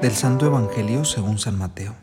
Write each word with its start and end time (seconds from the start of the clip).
Del 0.00 0.12
Santo 0.12 0.46
Evangelio 0.46 1.04
según 1.04 1.38
San 1.38 1.56
Mateo. 1.56 1.94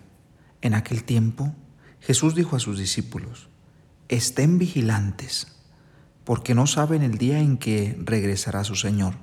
En 0.62 0.74
aquel 0.74 1.04
tiempo 1.04 1.54
Jesús 2.00 2.34
dijo 2.34 2.56
a 2.56 2.60
sus 2.60 2.80
discípulos, 2.80 3.50
estén 4.10 4.58
vigilantes, 4.58 5.48
porque 6.24 6.56
no 6.56 6.66
saben 6.68 7.04
el 7.04 7.18
día 7.18 7.40
en 7.40 7.58
que 7.58 7.98
regresará 8.04 8.64
su 8.64 8.76
Señor. 8.76 9.14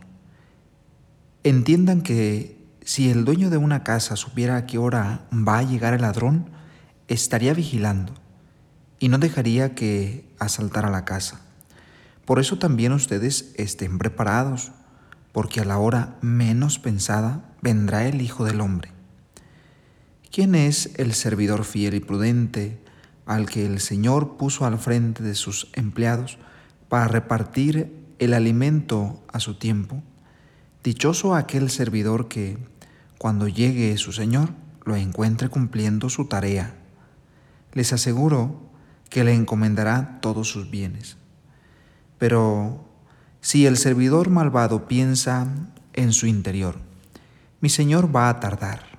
Entiendan 1.43 2.03
que 2.03 2.65
si 2.83 3.11
el 3.11 3.25
dueño 3.25 3.51
de 3.51 3.57
una 3.57 3.83
casa 3.83 4.17
supiera 4.17 4.57
a 4.57 4.67
qué 4.67 4.79
hora 4.79 5.27
va 5.33 5.59
a 5.59 5.63
llegar 5.63 5.95
el 5.95 6.03
ladrón, 6.03 6.51
estaría 7.09 7.55
vigilando 7.55 8.15
y 8.99 9.09
no 9.09 9.19
dejaría 9.19 9.75
que 9.75 10.33
asaltara 10.39 10.89
la 10.89 11.05
casa. 11.05 11.48
Por 12.29 12.39
eso 12.39 12.59
también 12.59 12.93
ustedes 12.93 13.55
estén 13.57 13.96
preparados, 13.96 14.71
porque 15.32 15.61
a 15.61 15.64
la 15.64 15.79
hora 15.79 16.19
menos 16.21 16.79
pensada 16.79 17.55
vendrá 17.63 18.07
el 18.07 18.21
Hijo 18.21 18.45
del 18.45 18.61
Hombre. 18.61 18.93
¿Quién 20.31 20.55
es 20.55 20.91
el 20.96 21.14
servidor 21.14 21.64
fiel 21.64 21.95
y 21.95 22.00
prudente 22.00 22.85
al 23.25 23.49
que 23.49 23.64
el 23.64 23.81
Señor 23.81 24.36
puso 24.36 24.67
al 24.67 24.79
frente 24.79 25.22
de 25.22 25.35
sus 25.35 25.71
empleados 25.72 26.36
para 26.91 27.09
repartir 27.09 27.95
el 28.19 28.35
alimento 28.35 29.25
a 29.33 29.41
su 29.41 29.55
tiempo? 29.55 30.03
Dichoso 30.85 31.35
aquel 31.35 31.71
servidor 31.71 32.28
que, 32.28 32.58
cuando 33.17 33.48
llegue 33.48 33.97
su 33.97 34.12
Señor, 34.12 34.50
lo 34.84 34.97
encuentre 34.97 35.48
cumpliendo 35.48 36.11
su 36.11 36.27
tarea. 36.27 36.77
Les 37.72 37.95
aseguro 37.95 38.69
que 39.08 39.25
le 39.25 39.33
encomendará 39.33 40.19
todos 40.20 40.50
sus 40.50 40.70
bienes. 40.70 41.17
Pero 42.19 42.84
si 43.41 43.67
el 43.67 43.77
servidor 43.77 44.31
malvado 44.31 44.89
piensa 44.89 45.47
en 45.92 46.12
su 46.12 46.27
interior, 46.27 46.78
mi 47.61 47.69
Señor 47.69 48.14
va 48.14 48.28
a 48.28 48.41
tardar 48.41 48.98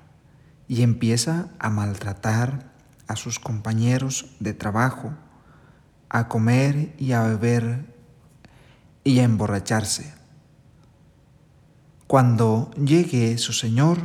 y 0.68 0.82
empieza 0.82 1.50
a 1.60 1.70
maltratar 1.70 2.72
a 3.08 3.16
sus 3.16 3.40
compañeros 3.40 4.28
de 4.40 4.54
trabajo, 4.54 5.14
a 6.10 6.28
comer 6.28 6.94
y 6.98 7.12
a 7.12 7.24
beber 7.24 7.94
y 9.04 9.20
a 9.20 9.24
emborracharse. 9.24 10.14
Cuando 12.08 12.72
llegue 12.72 13.38
su 13.38 13.54
Señor 13.54 14.00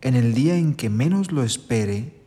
en 0.00 0.14
el 0.14 0.34
día 0.34 0.56
en 0.56 0.74
que 0.74 0.90
menos 0.90 1.32
lo 1.32 1.42
espere 1.42 2.22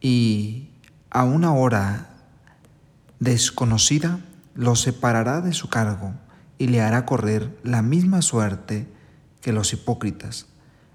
y 0.00 0.70
a 1.10 1.24
una 1.24 1.54
hora 1.54 2.16
desconocida, 3.20 4.20
lo 4.54 4.76
separará 4.76 5.40
de 5.40 5.52
su 5.52 5.68
cargo 5.68 6.12
y 6.58 6.68
le 6.68 6.80
hará 6.80 7.06
correr 7.06 7.58
la 7.62 7.82
misma 7.82 8.22
suerte 8.22 8.86
que 9.40 9.52
los 9.52 9.72
hipócritas. 9.72 10.46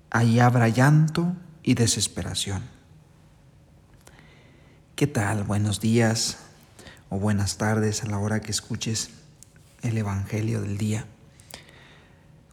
Allí 0.10 0.40
habrá 0.40 0.70
llanto 0.70 1.36
y 1.64 1.74
desesperación. 1.74 2.64
¿Qué 4.96 5.08
tal? 5.08 5.44
Buenos 5.44 5.80
días 5.80 6.38
o 7.10 7.20
buenas 7.20 7.58
tardes 7.58 8.04
a 8.04 8.08
la 8.08 8.18
hora 8.18 8.40
que 8.40 8.52
escuches 8.52 9.12
el 9.82 9.98
Evangelio 9.98 10.62
del 10.62 10.78
día. 10.78 11.06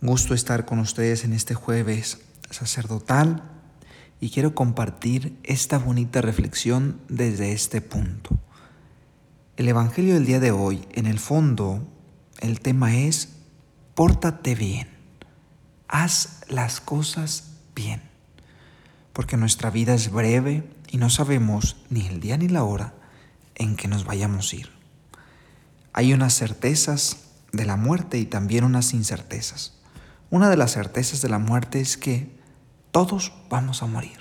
Gusto 0.02 0.34
estar 0.34 0.64
con 0.66 0.78
ustedes 0.78 1.24
en 1.24 1.32
este 1.32 1.54
jueves 1.54 2.18
sacerdotal 2.50 3.42
y 4.20 4.30
quiero 4.30 4.54
compartir 4.54 5.38
esta 5.42 5.78
bonita 5.78 6.20
reflexión 6.20 7.00
desde 7.08 7.52
este 7.52 7.80
punto. 7.80 8.38
El 9.56 9.68
Evangelio 9.68 10.14
del 10.14 10.26
día 10.26 10.40
de 10.40 10.50
hoy, 10.50 10.84
en 10.90 11.06
el 11.06 11.20
fondo, 11.20 11.86
el 12.40 12.58
tema 12.58 12.96
es, 12.96 13.36
pórtate 13.94 14.56
bien, 14.56 14.88
haz 15.86 16.40
las 16.48 16.80
cosas 16.80 17.52
bien, 17.72 18.02
porque 19.12 19.36
nuestra 19.36 19.70
vida 19.70 19.94
es 19.94 20.10
breve 20.10 20.68
y 20.88 20.98
no 20.98 21.08
sabemos 21.08 21.76
ni 21.88 22.04
el 22.08 22.18
día 22.18 22.36
ni 22.36 22.48
la 22.48 22.64
hora 22.64 22.94
en 23.54 23.76
que 23.76 23.86
nos 23.86 24.04
vayamos 24.04 24.52
a 24.52 24.56
ir. 24.56 24.70
Hay 25.92 26.12
unas 26.12 26.34
certezas 26.34 27.18
de 27.52 27.64
la 27.64 27.76
muerte 27.76 28.18
y 28.18 28.24
también 28.24 28.64
unas 28.64 28.92
incertezas. 28.92 29.78
Una 30.30 30.50
de 30.50 30.56
las 30.56 30.72
certezas 30.72 31.22
de 31.22 31.28
la 31.28 31.38
muerte 31.38 31.80
es 31.80 31.96
que 31.96 32.36
todos 32.90 33.32
vamos 33.48 33.84
a 33.84 33.86
morir. 33.86 34.18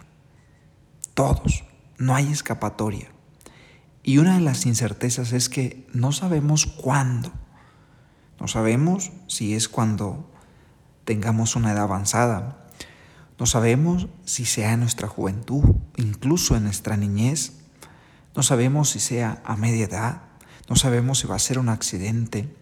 Todos. 1.16 1.64
No 1.98 2.14
hay 2.14 2.32
escapatoria. 2.32 3.13
Y 4.04 4.18
una 4.18 4.36
de 4.36 4.42
las 4.42 4.66
incertezas 4.66 5.32
es 5.32 5.48
que 5.48 5.88
no 5.94 6.12
sabemos 6.12 6.66
cuándo. 6.66 7.32
No 8.40 8.50
sabemos 8.50 9.14
si 9.28 9.56
es 9.56 9.70
cuando 9.70 10.30
tengamos 11.06 11.56
una 11.56 11.72
edad 11.72 11.84
avanzada. 11.84 12.68
No 13.40 13.46
sabemos 13.46 14.08
si 14.26 14.44
sea 14.44 14.74
en 14.74 14.82
nuestra 14.82 15.08
juventud, 15.08 15.64
incluso 15.96 16.58
en 16.58 16.66
nuestra 16.66 16.98
niñez. 16.98 17.54
No 18.36 18.44
sabemos 18.44 18.90
si 18.90 19.00
sea 19.00 19.42
a 19.46 19.56
media 19.56 19.86
edad. 19.86 20.22
No 20.68 20.76
sabemos 20.76 21.20
si 21.20 21.28
va 21.28 21.36
a 21.36 21.40
ser 21.40 21.58
un 21.58 21.70
accidente. 21.70 22.54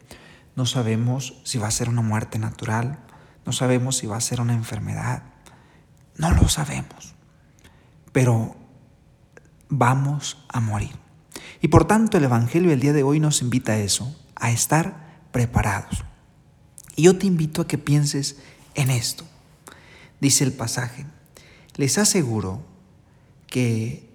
No 0.56 0.68
sabemos 0.68 1.42
si 1.44 1.58
va 1.58 1.68
a 1.68 1.72
ser 1.72 1.90
una 1.90 2.04
muerte 2.04 2.38
natural. 2.38 3.00
No 3.48 3.52
sabemos 3.52 3.98
si 3.98 4.06
va 4.06 4.18
a 4.18 4.22
ser 4.22 4.42
una 4.42 4.54
enfermedad. 4.54 5.24
No 6.18 6.30
lo 6.32 6.48
sabemos. 6.50 7.16
Pero 8.12 8.56
vamos 9.70 10.46
a 10.50 10.60
morir. 10.60 11.02
Y 11.62 11.68
por 11.68 11.86
tanto 11.86 12.18
el 12.18 12.24
Evangelio 12.24 12.72
del 12.72 12.80
día 12.80 12.94
de 12.94 13.04
hoy 13.04 13.20
nos 13.20 13.42
invita 13.42 13.74
a 13.74 13.78
eso, 13.78 14.14
a 14.36 14.52
estar 14.52 15.22
preparados. 15.32 16.04
Y 16.96 17.04
yo 17.04 17.18
te 17.18 17.28
invito 17.28 17.62
a 17.62 17.68
que 17.68 17.78
pienses 17.78 18.38
en 18.74 18.90
esto. 18.90 19.24
Dice 20.20 20.44
el 20.44 20.54
pasaje, 20.54 21.06
les 21.76 21.98
aseguro 21.98 22.64
que 23.48 24.10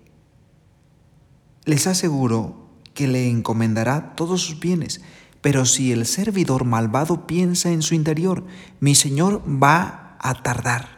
les 1.64 1.86
aseguro 1.86 2.68
que 2.94 3.08
le 3.08 3.28
encomendará 3.28 4.14
todos 4.14 4.42
sus 4.42 4.60
bienes, 4.60 5.00
pero 5.40 5.66
si 5.66 5.92
el 5.92 6.06
servidor 6.06 6.64
malvado 6.64 7.26
piensa 7.26 7.70
en 7.70 7.82
su 7.82 7.94
interior, 7.94 8.44
mi 8.80 8.94
Señor 8.94 9.42
va 9.46 10.16
a 10.20 10.42
tardar 10.42 10.96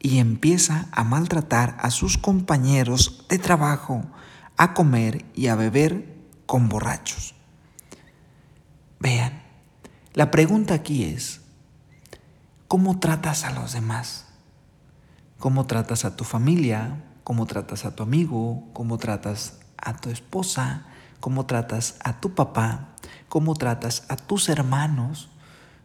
y 0.00 0.18
empieza 0.18 0.88
a 0.92 1.04
maltratar 1.04 1.76
a 1.80 1.90
sus 1.90 2.16
compañeros 2.16 3.26
de 3.28 3.38
trabajo, 3.38 4.04
a 4.58 4.74
comer 4.74 5.24
y 5.34 5.46
a 5.46 5.54
beber 5.54 6.14
con 6.46 6.68
borrachos. 6.68 7.34
Vean, 8.98 9.40
la 10.14 10.30
pregunta 10.32 10.74
aquí 10.74 11.04
es, 11.04 11.40
¿cómo 12.66 12.98
tratas 12.98 13.44
a 13.44 13.52
los 13.52 13.72
demás? 13.72 14.26
¿Cómo 15.38 15.66
tratas 15.66 16.04
a 16.04 16.16
tu 16.16 16.24
familia? 16.24 17.04
¿Cómo 17.22 17.46
tratas 17.46 17.84
a 17.84 17.94
tu 17.94 18.02
amigo? 18.02 18.64
¿Cómo 18.72 18.98
tratas 18.98 19.60
a 19.76 19.96
tu 19.96 20.10
esposa? 20.10 20.86
¿Cómo 21.20 21.46
tratas 21.46 21.96
a 22.02 22.20
tu 22.20 22.34
papá? 22.34 22.96
¿Cómo 23.28 23.54
tratas 23.54 24.04
a 24.08 24.16
tus 24.16 24.48
hermanos? 24.48 25.30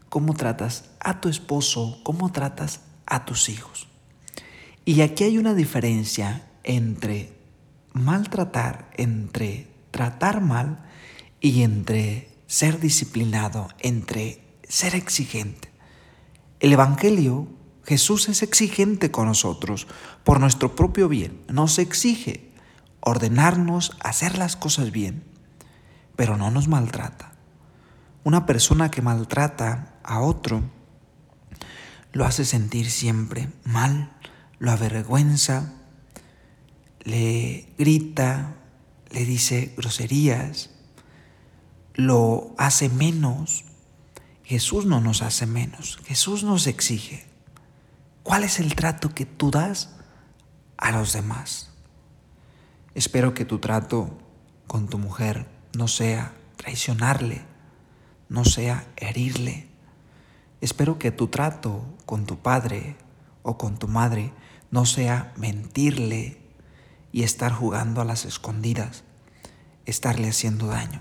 ¿Cómo 0.09 0.33
tratas 0.33 0.85
a 0.99 1.21
tu 1.21 1.29
esposo? 1.29 1.99
¿Cómo 2.03 2.31
tratas 2.31 2.81
a 3.05 3.25
tus 3.25 3.49
hijos? 3.49 3.87
Y 4.83 5.01
aquí 5.01 5.25
hay 5.25 5.37
una 5.37 5.53
diferencia 5.53 6.47
entre 6.63 7.42
maltratar, 7.93 8.91
entre 8.95 9.71
tratar 9.91 10.41
mal 10.41 10.85
y 11.39 11.63
entre 11.63 12.29
ser 12.47 12.79
disciplinado, 12.79 13.69
entre 13.79 14.57
ser 14.67 14.95
exigente. 14.95 15.71
El 16.59 16.73
Evangelio, 16.73 17.47
Jesús 17.83 18.29
es 18.29 18.41
exigente 18.43 19.11
con 19.11 19.27
nosotros 19.27 19.87
por 20.23 20.39
nuestro 20.39 20.75
propio 20.75 21.07
bien. 21.07 21.41
Nos 21.49 21.77
exige 21.79 22.51
ordenarnos 23.01 23.97
hacer 24.01 24.37
las 24.37 24.55
cosas 24.55 24.91
bien, 24.91 25.23
pero 26.15 26.37
no 26.37 26.51
nos 26.51 26.67
maltrata. 26.67 27.33
Una 28.23 28.45
persona 28.45 28.89
que 28.89 29.01
maltrata 29.01 29.99
a 30.03 30.21
otro 30.21 30.63
lo 32.13 32.25
hace 32.25 32.45
sentir 32.45 32.89
siempre 32.89 33.49
mal, 33.65 34.13
lo 34.59 34.71
avergüenza, 34.71 35.73
le 37.03 37.73
grita, 37.77 38.55
le 39.11 39.25
dice 39.25 39.73
groserías, 39.77 40.71
lo 41.93 42.55
hace 42.57 42.89
menos. 42.89 43.65
Jesús 44.43 44.85
no 44.85 44.99
nos 44.99 45.21
hace 45.21 45.45
menos, 45.45 45.99
Jesús 46.05 46.43
nos 46.43 46.67
exige. 46.67 47.25
¿Cuál 48.23 48.43
es 48.43 48.59
el 48.59 48.75
trato 48.75 49.13
que 49.13 49.25
tú 49.25 49.51
das 49.51 49.95
a 50.77 50.91
los 50.91 51.13
demás? 51.13 51.71
Espero 52.95 53.33
que 53.33 53.45
tu 53.45 53.59
trato 53.59 54.17
con 54.67 54.87
tu 54.87 54.97
mujer 54.97 55.47
no 55.77 55.87
sea 55.87 56.33
traicionarle, 56.57 57.41
no 58.29 58.45
sea 58.45 58.87
herirle. 58.95 59.67
Espero 60.61 60.99
que 60.99 61.11
tu 61.11 61.27
trato 61.27 61.83
con 62.05 62.25
tu 62.25 62.39
padre 62.39 62.95
o 63.41 63.57
con 63.57 63.77
tu 63.77 63.87
madre 63.87 64.31
no 64.71 64.85
sea 64.85 65.33
mentirle, 65.37 66.42
y 67.13 67.23
estar 67.23 67.53
jugando 67.53 68.01
a 68.01 68.05
las 68.05 68.25
escondidas, 68.25 69.03
estarle 69.85 70.27
haciendo 70.27 70.67
daño. 70.67 70.99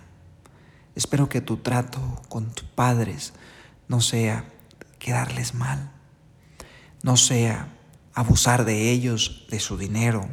Espero 0.95 1.31
que 1.31 1.41
tu 1.41 1.57
trato 1.57 2.23
con 2.29 2.53
tus 2.53 2.69
padres 2.69 3.33
no 3.89 4.03
sea 4.03 4.45
quedarles 4.99 5.55
mal, 5.55 5.91
no 7.03 7.17
sea 7.17 7.75
abusar 8.13 8.67
de 8.67 8.91
ellos, 8.91 9.47
de 9.51 9.59
su 9.59 9.79
dinero, 9.79 10.29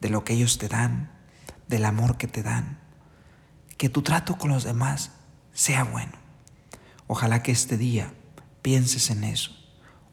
de 0.00 0.10
lo 0.10 0.24
que 0.24 0.34
ellos 0.34 0.58
te 0.58 0.68
dan, 0.68 1.12
del 1.68 1.84
amor 1.84 2.18
que 2.18 2.26
te 2.26 2.42
dan. 2.42 2.80
Que 3.78 3.88
tu 3.88 4.02
trato 4.02 4.36
con 4.36 4.50
los 4.50 4.64
demás 4.64 5.12
sea 5.52 5.84
bueno. 5.84 6.12
Ojalá 7.06 7.42
que 7.42 7.52
este 7.52 7.78
día 7.78 8.12
pienses 8.62 9.10
en 9.10 9.22
eso. 9.22 9.52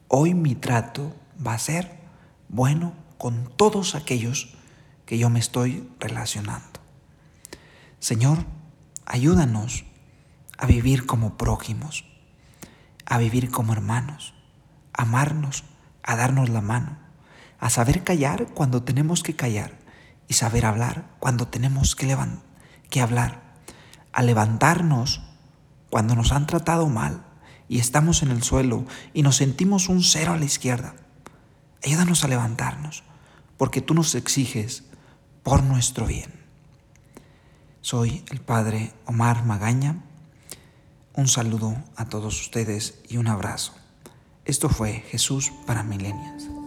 Hoy 0.06 0.34
mi 0.34 0.54
trato 0.54 1.12
va 1.44 1.54
a 1.54 1.58
ser 1.58 1.98
bueno 2.48 2.94
con 3.18 3.52
todos 3.56 3.96
aquellos 3.96 4.56
que 5.12 5.18
yo 5.18 5.28
me 5.28 5.40
estoy 5.40 5.86
relacionando. 6.00 6.80
Señor, 7.98 8.46
ayúdanos 9.04 9.84
a 10.56 10.64
vivir 10.64 11.04
como 11.04 11.36
prójimos, 11.36 12.06
a 13.04 13.18
vivir 13.18 13.50
como 13.50 13.74
hermanos, 13.74 14.32
a 14.94 15.02
amarnos, 15.02 15.64
a 16.02 16.16
darnos 16.16 16.48
la 16.48 16.62
mano, 16.62 16.96
a 17.58 17.68
saber 17.68 18.04
callar 18.04 18.46
cuando 18.54 18.84
tenemos 18.84 19.22
que 19.22 19.36
callar 19.36 19.78
y 20.28 20.32
saber 20.32 20.64
hablar 20.64 21.10
cuando 21.18 21.46
tenemos 21.46 21.94
que, 21.94 22.16
que 22.88 23.02
hablar, 23.02 23.42
a 24.14 24.22
levantarnos 24.22 25.20
cuando 25.90 26.16
nos 26.16 26.32
han 26.32 26.46
tratado 26.46 26.88
mal 26.88 27.22
y 27.68 27.80
estamos 27.80 28.22
en 28.22 28.30
el 28.30 28.42
suelo 28.42 28.86
y 29.12 29.22
nos 29.24 29.36
sentimos 29.36 29.90
un 29.90 30.02
cero 30.02 30.32
a 30.32 30.38
la 30.38 30.46
izquierda. 30.46 30.94
Ayúdanos 31.84 32.24
a 32.24 32.28
levantarnos, 32.28 33.04
porque 33.58 33.82
tú 33.82 33.92
nos 33.92 34.14
exiges 34.14 34.84
por 35.42 35.62
nuestro 35.62 36.06
bien. 36.06 36.32
Soy 37.80 38.24
el 38.30 38.40
Padre 38.40 38.92
Omar 39.06 39.44
Magaña. 39.44 40.02
Un 41.14 41.28
saludo 41.28 41.76
a 41.96 42.08
todos 42.08 42.40
ustedes 42.40 43.00
y 43.08 43.16
un 43.16 43.28
abrazo. 43.28 43.74
Esto 44.44 44.68
fue 44.68 45.04
Jesús 45.10 45.52
para 45.66 45.82
Milenias. 45.82 46.61